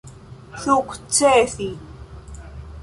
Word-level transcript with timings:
sukcesi 0.61 1.69